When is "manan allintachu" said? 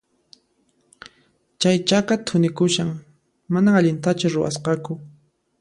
3.53-4.25